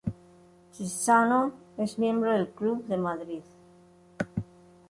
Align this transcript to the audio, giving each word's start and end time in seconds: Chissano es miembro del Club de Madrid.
Chissano 0.71 1.51
es 1.77 1.99
miembro 1.99 2.31
del 2.31 2.49
Club 2.49 2.87
de 2.87 2.97
Madrid. 2.97 3.43